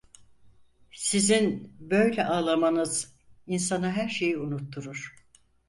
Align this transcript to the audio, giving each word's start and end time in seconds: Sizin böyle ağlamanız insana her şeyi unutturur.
Sizin 0.93 1.73
böyle 1.79 2.25
ağlamanız 2.25 3.13
insana 3.47 3.91
her 3.91 4.09
şeyi 4.09 4.37
unutturur. 4.37 5.15